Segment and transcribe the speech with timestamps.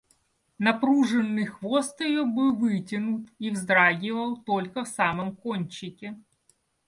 [0.57, 6.17] Напруженный хвост ее был вытянут и вздрагивал только в самом кончике.